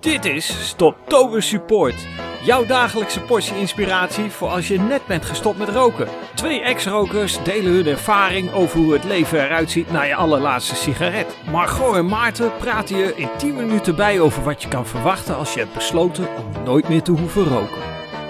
[0.00, 2.06] Dit is Stoptober Support.
[2.42, 6.08] Jouw dagelijkse portie inspiratie voor als je net bent gestopt met roken.
[6.34, 11.36] Twee ex-rokers delen hun ervaring over hoe het leven eruit ziet na je allerlaatste sigaret.
[11.50, 15.54] Margot en Maarten praten je in 10 minuten bij over wat je kan verwachten als
[15.54, 17.82] je hebt besloten om nooit meer te hoeven roken.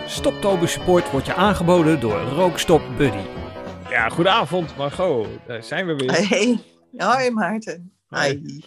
[0.07, 3.25] Stoptober Support wordt je aangeboden door Rookstop Buddy.
[3.91, 5.29] Ja, goedenavond Margot.
[5.46, 6.12] Daar zijn we weer.
[6.29, 6.59] Hey,
[6.96, 7.93] hoi Maarten.
[8.09, 8.61] Hi.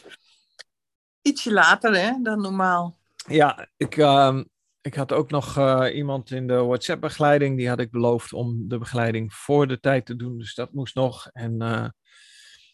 [1.22, 3.02] Ietsje later hè, dan normaal.
[3.27, 4.44] Ja, ik, ehm,
[4.82, 7.58] ik had ook nog eh, iemand in de WhatsApp-begeleiding.
[7.58, 10.38] Die had ik beloofd om de begeleiding voor de tijd te doen.
[10.38, 11.27] Dus dat moest nog.
[11.32, 11.88] En eh,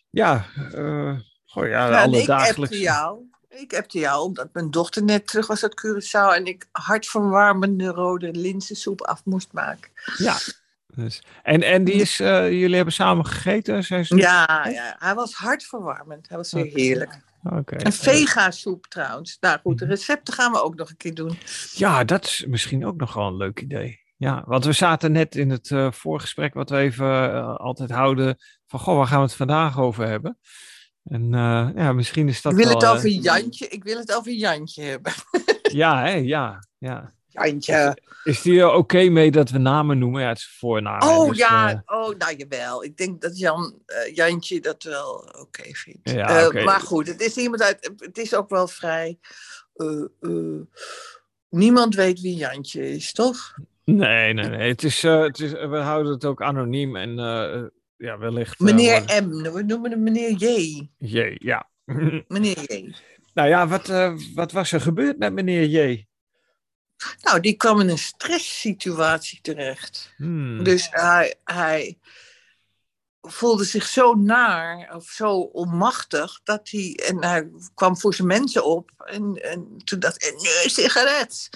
[0.10, 2.62] ja, uh, goh, ja, alle ik dagelijkse...
[2.62, 3.24] appte jou.
[3.50, 8.32] Ik appte jou omdat mijn dochter net terug was uit Curaçao en ik hartverwarmende rode
[8.32, 9.92] linzensoep af moest maken.
[10.18, 10.38] Ja.
[10.96, 13.84] Dus, en, en die is, eh, jullie hebben samen gegeten?
[13.84, 14.16] Zei ze?
[14.16, 16.30] Ja, ja, hij was hartverwarmend.
[16.30, 17.20] Hij was weer heerlijk.
[17.44, 17.86] Oké.
[17.86, 19.38] Een vega-soep trouwens.
[19.40, 21.38] Nou goed, de recepten gaan we ook nog een keer doen.
[21.74, 24.00] Ja, dat is misschien ook nog wel een leuk idee.
[24.18, 28.38] Ja, want we zaten net in het eh, voorgesprek wat we even eh, altijd houden.
[28.68, 30.38] Van, goh, waar gaan we het vandaag over hebben?
[31.04, 33.68] En eh, ja, misschien is dat Ik wil het wel, over Jantje.
[33.68, 35.14] Ik wil het over Jantje hebben.
[35.72, 37.14] Ja, hè, ja, ja.
[37.30, 37.98] Jantje.
[38.24, 40.22] Is die er oké mee dat we namen noemen?
[40.22, 41.02] Ja, het is voornaam.
[41.02, 42.84] Oh dus, ja, eh, oh nou jawel.
[42.84, 46.10] Ik denk dat Jan, eh, Jantje dat wel oké vindt.
[46.10, 46.66] Ja, Eh.
[46.66, 47.92] Maar goed, het is iemand uit.
[47.98, 49.20] Het is ook wel vrij.
[51.50, 53.56] niemand weet wie Jantje is, toch?
[53.84, 54.70] nee, nee, nee.
[54.70, 57.16] Het is, het is, we houden het ook anoniem en
[57.98, 58.60] ja, wellicht...
[58.60, 59.52] Meneer M.
[59.54, 60.46] We noemen hem meneer J.
[60.98, 61.70] J, ja.
[62.28, 62.94] Meneer J.
[63.34, 63.88] nou ja, wat,
[64.36, 66.08] wat was er gebeurd met meneer J?
[67.22, 70.14] Nou, die kwam in een stresssituatie terecht.
[70.18, 70.64] Hmm.
[70.64, 71.98] Dus hij, hij
[73.22, 77.00] voelde zich zo naar of zo onmachtig dat hij.
[77.06, 78.92] En hij kwam voor zijn mensen op.
[78.98, 81.50] En, en toen dacht ik: nu een sigaret.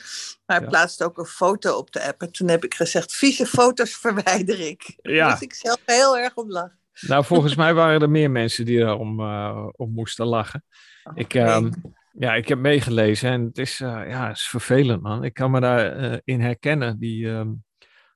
[0.45, 0.71] Maar hij Ja.
[0.71, 2.21] plaatste ook een foto op de app.
[2.21, 4.97] En toen heb ik gezegd: vieze foto's verwijder ik.
[5.01, 5.29] Ja.
[5.29, 6.77] moest ik zelf heel erg om lachen.
[6.99, 10.65] Nou, volgens mij waren er meer mensen die daarom eh om moesten lachen.
[11.13, 11.71] Ik, ehm,
[12.17, 15.23] ja, ik heb meegelezen en het is, eh, ja, het is vervelend, man.
[15.23, 17.51] Ik kan me daarin in herkennen, die ehm,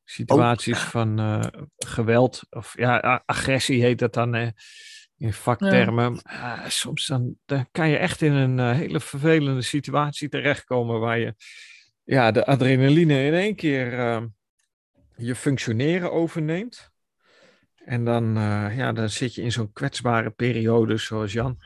[0.04, 1.40] situaties van eh,
[1.78, 2.42] geweld.
[2.50, 4.48] Of ja, agressie heet dat dan eh,
[5.18, 6.22] in vaktermen.
[6.22, 11.20] Ah, soms dan, dan kan je echt in een eh, hele vervelende situatie terechtkomen waar
[11.20, 11.36] je
[12.04, 14.28] ja, de adrenaline in één keer ehm,
[15.16, 16.92] je functioneren overneemt.
[17.76, 21.58] En dan, eh, ja, dan zit je in zo'n kwetsbare periode zoals Jan.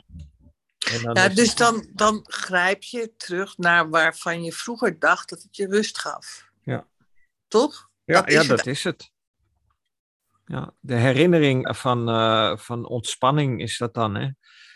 [0.94, 5.00] En dan Ja, is dus het- dan, dan grijp je terug naar waarvan je vroeger
[5.00, 6.46] dacht dat het je rust gaf.
[6.64, 6.88] Ja.
[7.48, 7.90] Toch?
[8.06, 8.58] ja, dat ja, is het.
[8.58, 9.12] dat is het.
[10.46, 14.30] Ja, de herinnering van, eh, van ontspanning is dat dan, hè?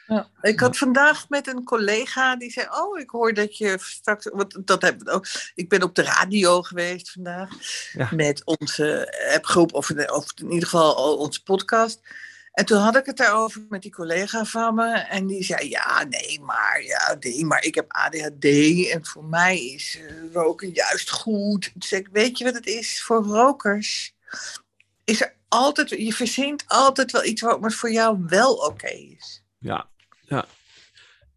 [0.08, 0.30] Ja.
[0.42, 4.30] Ik had vandaag met een collega die zei: Oh, ik hoor dat je straks.
[4.34, 7.50] Want dat heb ik, ook, ik ben op de radio geweest vandaag.
[7.94, 8.10] Ja.
[8.12, 12.02] Met onze appgroep, of, in- of in ieder geval al onze podcast.
[12.56, 14.94] En toen had ik het daarover met die collega van me.
[14.94, 18.46] En die zei: Ja, nee, maar, ja, nee, maar ik heb ADHD.
[18.92, 21.72] En voor mij is eh, roken juist goed.
[21.90, 24.14] Toen Weet je wat het is voor rokers?
[25.04, 29.44] Is er altijd, je verzint altijd wel iets wat voor jou wel oké is.
[29.60, 29.90] Ja,
[30.22, 30.46] ja.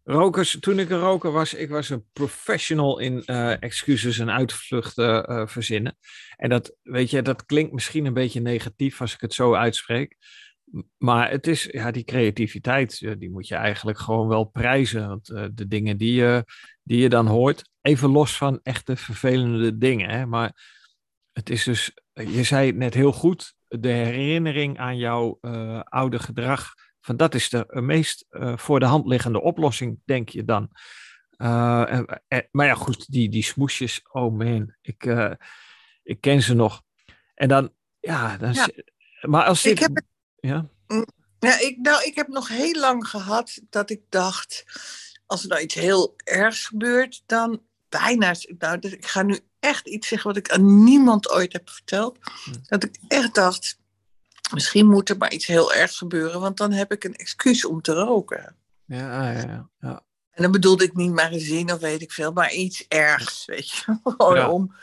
[0.03, 5.25] Rokers, toen ik een roker was, ik was een professional in eh, excuses en uitvluchten
[5.25, 5.97] eh, verzinnen.
[6.35, 10.15] En dat, weet je, dat klinkt misschien een beetje negatief als ik het zo uitspreek.
[10.97, 15.07] Maar het is, ja, die creativiteit, die moet je eigenlijk gewoon wel prijzen.
[15.07, 16.45] Want eh, de dingen die je,
[16.83, 20.09] die je dan hoort, even los van echte vervelende dingen.
[20.09, 20.77] Hè, maar
[21.31, 26.19] het is dus, je zei het net heel goed, de herinnering aan jouw eh, oude
[26.19, 28.25] gedrag van dat is de eh, meest
[28.55, 30.69] voor de hand liggende oplossing, denk je dan.
[31.37, 35.03] En- en- maar ja, goed, die, die smoesjes, oh man, ik,
[36.03, 36.81] ik ken ze nog.
[37.33, 38.67] En dan, ja, dan, Ja.
[39.21, 40.07] maar als dit, Ik heb het-
[40.41, 40.65] ja,
[41.39, 44.63] Ja, ik, nou, ik heb nog heel lang gehad dat ik dacht,
[45.25, 49.87] als er nou iets heel ergs gebeurt, dan bijna, nou, dus ik ga nu echt
[49.87, 52.53] iets zeggen wat ik aan niemand ooit heb verteld, Hm.
[52.67, 53.77] dat ik echt dacht,
[54.53, 57.81] misschien moet er maar iets heel ergs gebeuren, want dan heb ik een excuus om
[57.81, 58.55] te roken.
[58.85, 60.03] ja, ja, ja, ja.
[60.31, 63.99] En dan bedoelde ik niet magazine of weet ik veel, maar iets ergs, weet je,
[64.03, 64.49] gewoon Ja.
[64.49, 64.75] om.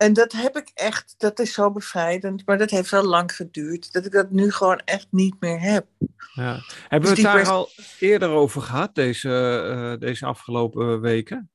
[0.00, 3.92] En dat heb ik echt, dat is zo bevrijdend, maar dat heeft wel lang geduurd,
[3.92, 5.86] dat ik dat nu gewoon echt niet meer heb.
[6.34, 6.60] ja.
[6.88, 7.68] Hebben we die het daar al
[7.98, 11.50] eerder over gehad, deze, eh, deze afgelopen weken?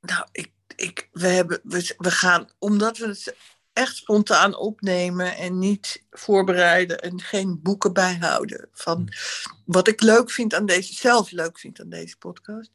[0.00, 3.36] Nou, ik, ik, we, hebben, we, we gaan, omdat we het
[3.72, 9.64] echt spontaan opnemen en niet voorbereiden en geen boeken bijhouden van Hmm.
[9.64, 12.70] wat ik leuk vind aan deze, zelf leuk vind aan deze podcast.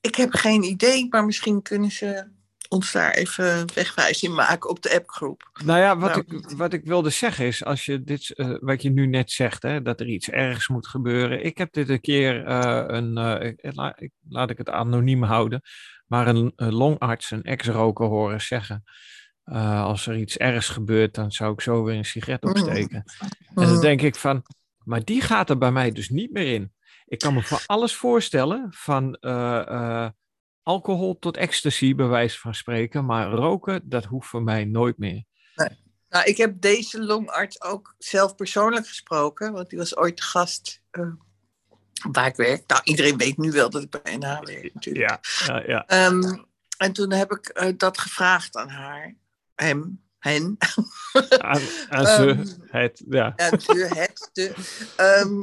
[0.00, 2.38] Ik heb geen idee, maar misschien kunnen ze
[2.70, 5.50] ons daar even wegwijs in maken op de appgroep.
[5.64, 6.24] Nou ja, wat, Nou.
[6.26, 9.62] ik, wat ik wilde zeggen is, als je dit, eh, wat je nu net zegt,
[9.62, 11.44] hè, dat er iets ergs moet gebeuren.
[11.44, 15.22] Ik heb dit een keer eh, een, eh, ik- la- ik- laat ik het anoniem
[15.22, 15.60] houden,
[16.06, 18.82] maar een, een longarts, een ex-roker horen zeggen.
[19.60, 22.50] als er iets ergs gebeurt, dan zou ik zo weer een sigaret Mm.
[22.50, 23.04] opsteken.
[23.54, 24.42] En dan denk ik van,
[24.84, 26.72] maar die gaat er bij mij dus niet meer in.
[27.06, 29.18] Ik kan me van alles voorstellen, van
[30.62, 33.04] alcohol tot ecstasy, bij wijze van spreken.
[33.04, 35.24] Maar roken, dat hoeft voor mij nooit meer.
[36.10, 40.82] Nou, ik heb deze longarts ook zelf persoonlijk gesproken, want die was ooit de gast
[40.90, 41.12] eh,
[42.12, 42.62] waar ik werk.
[42.66, 45.08] Nou, iedereen weet nu wel dat ik bij NH werk natuurlijk.
[45.10, 45.86] Ja, ja, ja.
[45.86, 46.38] Ehm,
[46.76, 49.14] en toen heb ik eh, dat gevraagd aan haar,
[49.54, 50.56] hem, hen.
[51.38, 52.46] Aan, aan ze, Ehm,
[52.78, 53.32] het, ja.
[53.36, 54.54] Ja, de, het, de.
[54.96, 55.42] ehm,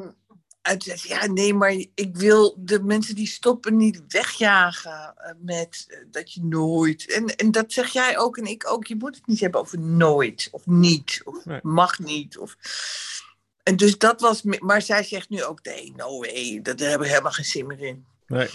[1.04, 6.34] ja, nee, maar ik wil de mensen die stoppen niet wegjagen eh, met eh, dat
[6.34, 7.12] je nooit.
[7.14, 8.88] En, en dat zeg jij ook en ik ook.
[8.88, 11.60] Je moet het niet hebben over nooit of niet of Nee.
[11.64, 12.38] mag niet.
[12.38, 12.56] Of...
[13.64, 14.42] En dus dat was.
[14.44, 17.68] Maar zij zegt nu ook, nee, no way, dat- daar hebben we helemaal geen zin
[17.68, 18.06] meer in.
[18.28, 18.50] Nee.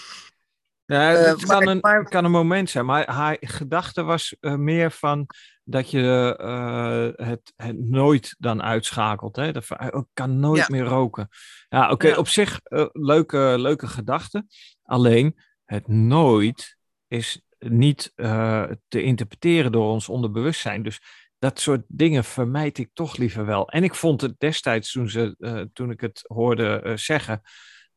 [0.86, 4.36] Ja, Eh, het kan, maar- een, maar- kan een moment zijn, maar haar gedachte was
[4.40, 5.26] meer van
[5.64, 9.36] dat je eh, het, het nooit dan uitschakelt.
[9.36, 9.52] Hè?
[9.52, 10.66] Dat, ik kan nooit Ja.
[10.68, 11.28] meer roken.
[11.68, 12.16] Ja, oké, Ja.
[12.16, 14.46] op zich eh, leuke, leuke gedachte.
[14.82, 16.76] Alleen het nooit
[17.08, 20.82] is niet eh, te interpreteren door ons onderbewustzijn.
[20.82, 21.00] Dus
[21.38, 23.68] dat soort dingen vermijd ik toch liever wel.
[23.68, 27.40] En ik vond het destijds, toen, ze, toen ik het hoorde zeggen,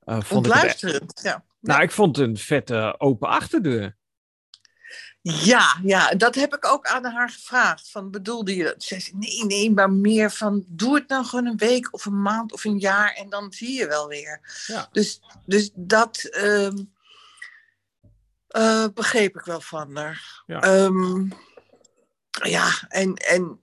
[0.06, 1.46] vond ik het Ontluisterend, ja.
[1.60, 3.96] nou, ik vond het een vette open achterdeur.
[5.28, 7.90] Ja, ja, dat heb ik ook aan haar gevraagd.
[7.90, 8.84] Van, bedoelde je dat?
[8.84, 12.22] Ze zei, nee, nee, maar meer van, doe het nou gewoon een week of een
[12.22, 14.64] maand of een jaar en dan zie je wel weer.
[14.68, 14.88] Ja.
[14.92, 16.78] Dus, dus dat ehm,
[18.48, 20.44] eh, begreep ik wel van haar.
[20.46, 20.62] Ja.
[20.62, 21.30] Ehm,
[22.30, 23.60] ja, en, en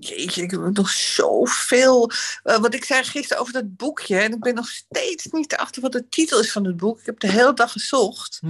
[0.00, 2.10] jeetje, ik heb nog zoveel.
[2.44, 5.82] Uh, wat ik zei gisteren over dat boekje, en ik ben nog steeds niet achter
[5.82, 7.00] wat de titel is van het boek.
[7.00, 8.40] Ik heb de hele dag gezocht.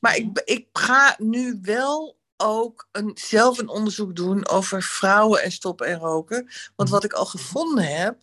[0.00, 5.52] Maar ik, ik ga nu wel ook een, zelf een onderzoek doen over vrouwen en
[5.52, 6.50] stoppen en roken.
[6.76, 8.16] Want wat ik al gevonden heb,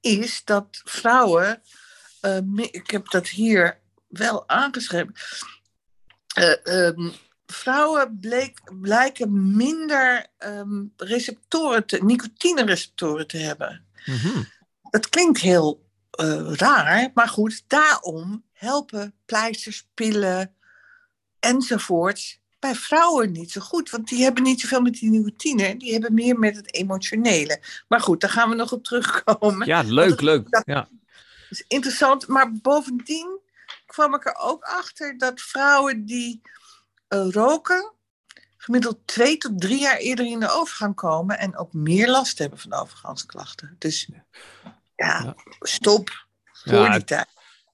[0.00, 1.62] is dat vrouwen.
[2.22, 2.38] Uh,
[2.70, 5.14] ik heb dat hier wel aangeschreven.
[6.38, 7.12] Uh, um,
[7.52, 13.84] vrouwen bleek, blijken minder um, receptoren, te, nicotine-receptoren te hebben.
[14.04, 14.48] Mm-hmm.
[14.90, 15.86] Dat klinkt heel
[16.20, 20.54] uh, raar, maar goed, daarom helpen pleisters, pillen
[21.40, 23.90] enzovoorts bij vrouwen niet zo goed.
[23.90, 27.62] Want die hebben niet zoveel met die nicotine, die hebben meer met het emotionele.
[27.88, 29.66] Maar goed, daar gaan we nog op terugkomen.
[29.66, 30.50] Ja, leuk, dat, leuk.
[30.50, 30.88] Dat ja.
[31.50, 33.40] is interessant, maar bovendien
[33.86, 36.40] kwam ik er ook achter dat vrouwen die
[37.08, 37.92] roken
[38.56, 42.58] gemiddeld twee tot drie jaar eerder in de overgang komen en ook meer last hebben
[42.58, 43.76] van overgangsklachten.
[43.78, 44.08] Dus
[44.94, 47.26] ja, stop voor ja, die tijd.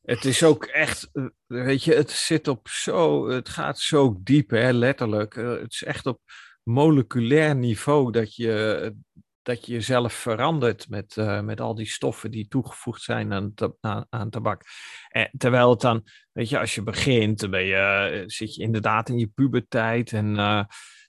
[0.02, 4.50] Het is ook echt, eh, weet je, het zit op zo, het gaat zo diep,
[4.50, 5.34] hè, letterlijk.
[5.34, 6.20] Uh, het is echt op
[6.62, 8.94] moleculair niveau dat je,
[9.44, 14.06] dat je jezelf verandert met, uh, met al die stoffen die toegevoegd zijn aan, aan,
[14.10, 14.62] aan tabak.
[15.08, 18.62] En terwijl het dan, weet je, als je begint, dan ben je, eh, zit je
[18.62, 20.64] inderdaad in je puberteit en uh,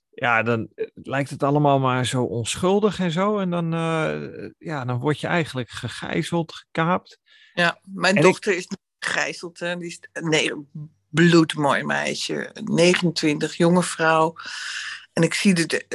[0.09, 3.39] ja, dan lijkt het allemaal maar zo onschuldig en zo.
[3.39, 7.19] En dan, uh, ja, dan word je eigenlijk gegijzeld, gekaapt.
[7.53, 8.57] Ja, mijn en dochter ik...
[8.57, 8.67] is
[8.99, 9.77] gegijzeld, hè.
[9.77, 10.51] die is nee,
[11.09, 14.35] bloedmooi meisje, 29, jonge vrouw.
[15.15, 15.85] En ik zie het,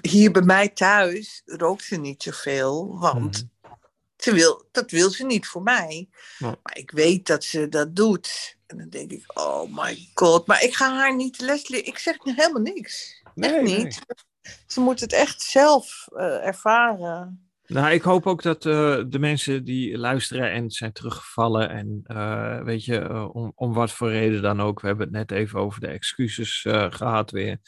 [0.00, 3.72] hier bij mij thuis rookt ze niet zoveel, want hmm.
[4.16, 6.08] ze wil, dat wil ze niet voor mij.
[6.38, 8.56] Maar ik weet dat ze dat doet.
[8.66, 10.46] En dan denk ik, oh my god.
[10.46, 11.86] Maar ik ga haar niet les leren.
[11.86, 13.22] Ik zeg helemaal niks.
[13.34, 13.76] Nee, echt niet.
[13.82, 14.52] Nee.
[14.66, 17.50] Ze moet het echt zelf uh, ervaren.
[17.66, 22.62] Nou, ik hoop ook dat uh, de mensen die luisteren en zijn teruggevallen en uh,
[22.62, 24.80] weet je, om, om wat voor reden dan ook.
[24.80, 27.58] We hebben het net even over de excuses gehad weer,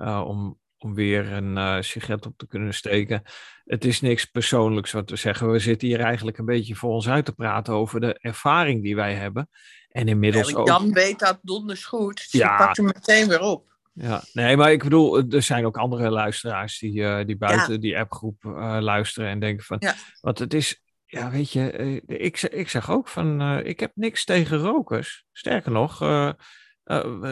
[0.00, 3.22] om, om weer een sigaret op te kunnen steken.
[3.64, 5.50] Het is niks persoonlijks wat we zeggen.
[5.50, 8.96] We zitten hier eigenlijk een beetje voor ons uit te praten over de ervaring die
[8.96, 9.48] wij hebben.
[9.88, 10.66] En inmiddels ja, ook...
[10.66, 12.20] Jan weet dat donders goed.
[12.20, 12.56] Ze Ja.
[12.56, 13.74] pakt hem meteen weer op.
[13.92, 17.78] Ja, nee, maar ik bedoel, er zijn ook andere luisteraars die, uh, die buiten ja.
[17.78, 19.94] die appgroep uh, luisteren en denken van, ja.
[20.20, 24.24] want het is, ja, weet je, uh, ik, ik zeg ook van, ik heb niks
[24.24, 25.24] tegen rokers.
[25.32, 25.98] Sterker nog,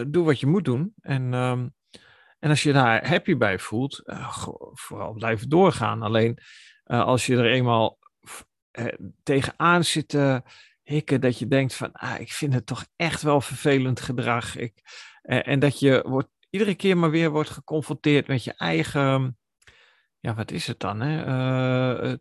[0.07, 0.93] doe wat je moet doen.
[1.01, 1.75] En, um,
[2.45, 4.39] En als je daar happy bij voelt, uh,
[4.73, 6.03] vooral blijven doorgaan.
[6.03, 6.39] Alleen
[6.87, 7.99] uh, als je er eenmaal
[8.73, 8.87] uh,
[9.23, 10.43] tegenaan zit te
[10.83, 14.57] hikken, dat je denkt van, ah, ik vind het toch echt wel vervelend gedrag.
[14.57, 14.75] Ik,
[15.23, 19.39] en dat je wordt, iedere keer maar weer wordt geconfronteerd met je eigen,
[20.21, 21.01] ja, wat is het dan?
[21.01, 22.17] Hè?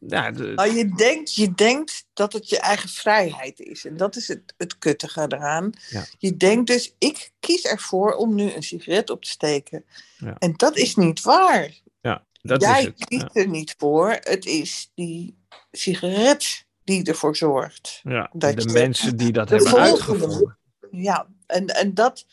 [0.00, 0.52] Ja, de...
[0.54, 3.84] nou, je, denkt, je denkt dat het je eigen vrijheid is.
[3.84, 5.72] En dat is het, het kuttige eraan.
[5.88, 6.04] Ja.
[6.18, 9.84] Je denkt dus, ik kies ervoor om nu een sigaret op te steken.
[10.18, 10.36] Ja.
[10.38, 11.80] En dat is niet waar.
[12.00, 13.04] Ja, dat Jij is het.
[13.04, 14.18] kiest er niet voor.
[14.20, 15.38] Het is die
[15.70, 18.00] sigaret die ervoor zorgt.
[18.02, 20.58] Ja, dat de mensen die dat hebben uitgevonden.
[20.90, 22.26] Ja, en, en dat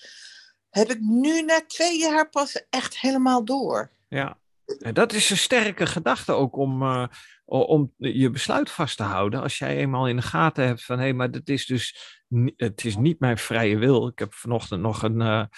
[0.70, 3.92] heb ik nu na twee jaar pas echt helemaal door.
[4.08, 4.38] Ja,
[4.78, 7.08] dat is een sterke gedachte ook om, uh,
[7.46, 9.42] om je besluit vast te houden.
[9.42, 12.18] Als jij eenmaal in de gaten hebt van hé, hey, maar dat is dus
[12.56, 14.08] het is niet mijn vrije wil.
[14.08, 15.50] Ik heb vanochtend nog een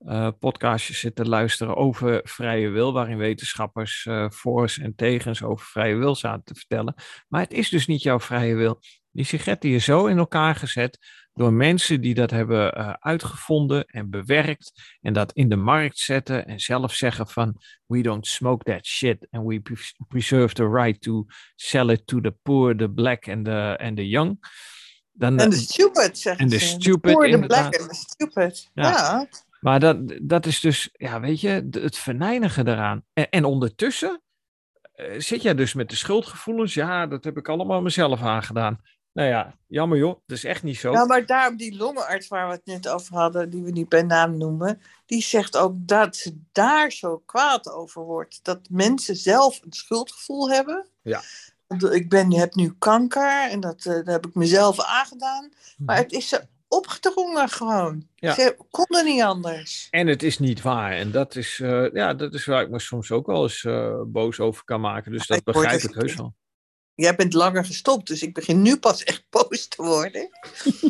[0.00, 6.14] uh, podcastje zitten luisteren over vrije wil, waarin wetenschappers voor's en tegens over vrije wil
[6.14, 6.94] zaten te vertellen.
[7.28, 8.80] Maar het is dus niet jouw vrije wil.
[9.12, 10.98] Die sigaret die is zo in elkaar gezet
[11.34, 16.46] door mensen die dat hebben uh, uitgevonden en bewerkt en dat in de markt zetten
[16.46, 19.62] en zelf zeggen van we don't smoke that shit and we
[20.08, 24.08] preserve the right to sell it to the poor, the black and the, and the
[24.08, 24.38] young.
[25.12, 28.90] Dan, en de stupid, zeggen En de stupid, poor, the black and the stupid, ja.
[28.90, 29.28] ja.
[29.60, 33.04] Maar dat, dat is dus, ja, weet je, het verneinigen eraan.
[33.12, 34.22] En, en ondertussen
[34.94, 36.74] uh, zit jij dus met de schuldgevoelens.
[36.74, 38.80] Ja, dat heb ik allemaal mezelf aangedaan.
[39.12, 40.92] Nou ja, jammer joh, dat is echt niet zo.
[40.92, 44.02] Ja, maar daarom die longenarts waar we het net over hadden, die we niet bij
[44.02, 48.40] naam noemen, die zegt ook dat ze daar zo kwaad over wordt.
[48.42, 50.86] Dat mensen zelf een schuldgevoel hebben.
[51.02, 51.22] Ja.
[51.90, 55.52] Ik ben, heb nu kanker en dat, uh, dat heb ik mezelf aangedaan.
[55.76, 58.06] Maar het is ze opgedrongen gewoon.
[58.14, 58.34] Ja.
[58.34, 59.88] Ze konden niet anders.
[59.90, 60.92] En het is niet waar.
[60.92, 64.00] En dat is, uh, ja, dat is waar ik me soms ook wel eens uh,
[64.06, 65.12] boos over kan maken.
[65.12, 66.34] Dus dat ik begrijp ik heus wel.
[67.00, 70.28] Jij bent langer gestopt, dus ik begin nu pas echt boos te worden.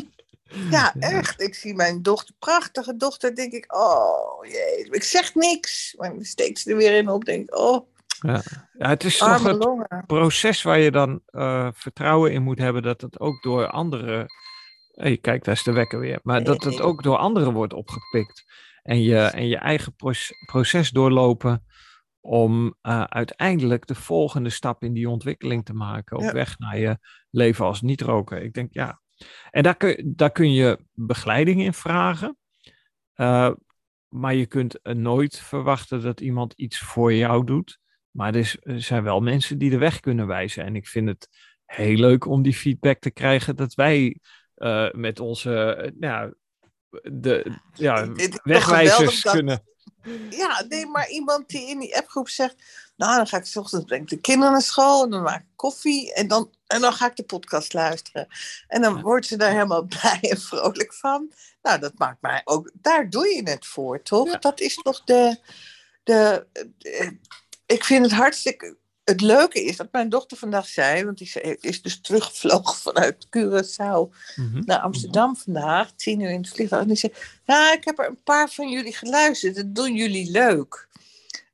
[0.71, 1.41] ja, echt.
[1.41, 5.93] Ik zie mijn dochter, prachtige dochter, denk ik, oh jee, ik zeg niks.
[5.97, 7.89] Maar ik steek ze er weer in op, denk ik, oh.
[8.21, 8.41] Ja.
[8.77, 10.03] ja, het is toch het longen.
[10.07, 14.27] proces waar je dan uh, vertrouwen in moet hebben dat het ook door anderen
[14.93, 16.19] hey, kijk, daar is de wekker weer.
[16.23, 18.45] Maar dat het ook door anderen wordt opgepikt.
[18.83, 19.95] En je, en je eigen
[20.45, 21.65] proces doorlopen
[22.21, 26.17] om uh, uiteindelijk de volgende stap in die ontwikkeling te maken.
[26.17, 26.97] Op weg naar je
[27.29, 28.41] leven als niet-roker.
[28.41, 29.01] Ik denk, ja.
[29.49, 32.37] En daar kun, daar kun je begeleiding in vragen.
[33.15, 33.51] Uh,
[34.07, 37.79] maar je kunt nooit verwachten dat iemand iets voor jou doet.
[38.11, 40.63] Maar er, zijn wel mensen die de weg kunnen wijzen.
[40.63, 41.27] En ik vind het
[41.65, 44.19] heel leuk om die feedback te krijgen dat wij
[44.57, 46.33] uh, met onze ja,
[47.01, 48.11] de, ja,
[48.43, 49.63] wegwijzers kunnen.
[50.29, 52.55] Ja, nee, maar iemand die in die appgroep zegt,
[52.95, 55.47] nou dan ga ik s ochtends breng de kinderen naar school en dan maak ik
[55.55, 58.27] koffie en dan, en dan ga ik de podcast luisteren.
[58.67, 61.31] En dan wordt ze daar helemaal blij en vrolijk van.
[61.61, 64.27] Nou, dat maakt mij ook, daar doe je het voor, toch?
[64.27, 64.37] Ja.
[64.37, 65.37] Dat is toch de,
[66.03, 67.17] de, de,
[67.65, 68.77] ik vind het hartstikke
[69.11, 74.15] het leuke is dat mijn dochter vandaag zei, want die is dus teruggevlogen vanuit Curaçao
[74.35, 74.63] mm-hmm.
[74.65, 76.81] naar Amsterdam vandaag, tien uur in het vliegtuig.
[76.81, 77.13] En die zei,
[77.45, 80.87] ja, ik heb er een paar van jullie geluisterd, dat doen jullie leuk.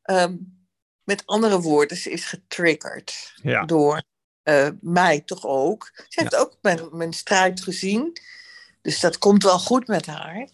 [0.03, 0.55] Um,
[1.03, 3.65] met andere woorden, ze is getriggerd ja.
[3.65, 4.01] door
[4.43, 5.91] uh, mij toch ook.
[5.93, 8.17] Ze heeft ook mijn, mijn strijd gezien,
[8.81, 10.49] dus dat komt wel goed met haar.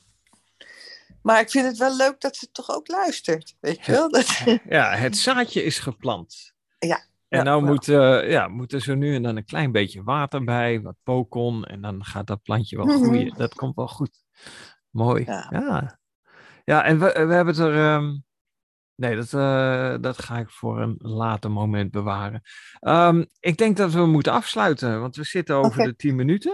[1.22, 4.12] Maar ik vind het wel leuk dat ze toch ook luistert, weet je wel?
[4.12, 4.28] Dat...
[4.70, 6.54] Ja, het zaadje is geplant.
[6.88, 7.02] Ja.
[7.28, 10.04] En ja, nou moet, uh, ja, moet er zo nu en dan een klein beetje
[10.04, 11.64] water bij, wat pokon.
[11.64, 13.24] En dan gaat dat plantje wel groeien.
[13.24, 13.38] Mm-hmm.
[13.38, 14.24] Dat komt wel goed.
[14.90, 15.24] Mooi.
[15.26, 16.00] Ja, ja.
[16.64, 17.94] ja en we, we hebben het er.
[17.94, 18.24] Um,
[18.96, 22.42] nee, dat, uh, dat ga ik voor een later moment bewaren.
[22.82, 25.86] Um, ik denk dat we moeten afsluiten, want we zitten over okay.
[25.86, 26.54] de 10 minuten.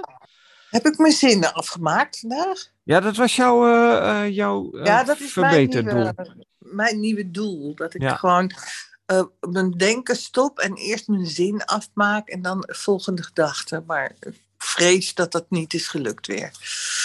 [0.70, 2.68] Heb ik mijn zinnen afgemaakt vandaag?
[2.84, 5.36] Ja, dat was jouw, uh, jouw ja, dat is.
[5.36, 6.16] Mijn nieuwe,
[6.58, 7.76] mijn nieuwe doel.
[7.76, 8.16] Dat ik ja.
[8.16, 8.52] gewoon
[9.12, 13.84] uh, mijn denken stop en eerst mijn zin afmaak en dan volgende gedachte.
[13.88, 16.52] Maar ik vrees dat dat niet is gelukt weer.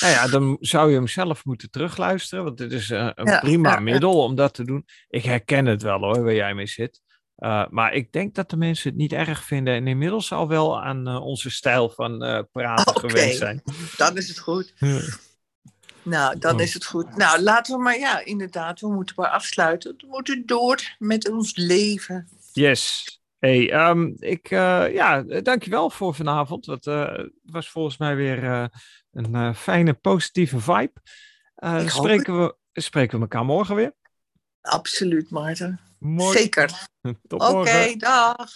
[0.00, 3.38] Nou ja, dan zou je hem zelf moeten terugluisteren, want dit is uh, een ja,
[3.38, 4.86] prima ja, middel om dat te doen.
[5.08, 7.02] Ik herken het wel hoor, waar jij mee zit.
[7.38, 10.82] Uh, maar ik denk dat de mensen het niet erg vinden en inmiddels al wel
[10.82, 12.18] aan onze stijl van
[12.52, 13.10] praten okay.
[13.10, 13.62] gewend zijn.
[13.96, 14.74] Dan is het goed.
[16.04, 17.16] Nou, dan is het goed.
[17.16, 19.94] Nou, laten we maar, ja, inderdaad, we moeten maar afsluiten.
[19.96, 22.28] We moeten door met ons leven.
[22.52, 23.04] Yes.
[23.38, 26.64] Hey, um, ik, uh, ja, dankjewel voor vanavond.
[26.64, 28.66] Dat uh, was volgens mij weer uh,
[29.12, 30.92] een fijne, positieve vibe.
[31.86, 33.92] Spreken, we, spreken we elkaar morgen weer?
[34.60, 35.80] Absoluut, Maarten.
[35.98, 36.38] Mooi.
[36.38, 36.70] Zeker.
[37.28, 38.54] Tot Oké, dag.